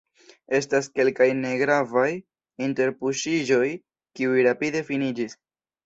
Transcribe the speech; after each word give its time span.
Estas 0.59 0.87
kelkaj 0.95 1.27
negravaj 1.41 2.07
interpuŝiĝoj, 2.71 3.65
kiuj 4.21 4.45
rapide 4.51 4.87
finiĝis. 4.93 5.43